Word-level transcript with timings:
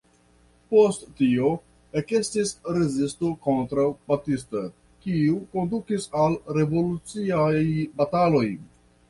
Post 0.69 1.03
tio 1.17 1.49
ekestis 2.01 2.53
rezisto 2.77 3.29
kontraŭ 3.43 3.85
Batista, 4.13 4.63
kiu 5.05 5.37
kondukis 5.53 6.09
al 6.23 6.41
revoluciaj 6.59 7.53
bataloj. 8.03 8.45